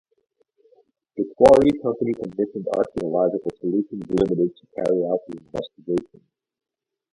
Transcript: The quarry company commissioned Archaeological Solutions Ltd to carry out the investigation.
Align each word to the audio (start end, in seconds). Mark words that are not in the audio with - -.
The 1.15 1.25
quarry 1.37 1.79
company 1.79 2.13
commissioned 2.15 2.65
Archaeological 2.75 3.51
Solutions 3.59 4.01
Ltd 4.01 4.55
to 4.55 4.67
carry 4.75 5.05
out 5.05 5.19
the 5.27 5.37
investigation. 5.37 6.23